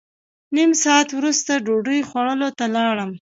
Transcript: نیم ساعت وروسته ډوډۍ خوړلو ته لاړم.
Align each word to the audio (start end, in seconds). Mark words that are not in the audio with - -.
نیم 0.55 0.71
ساعت 0.83 1.09
وروسته 1.13 1.51
ډوډۍ 1.65 1.99
خوړلو 2.09 2.49
ته 2.57 2.65
لاړم. 2.75 3.11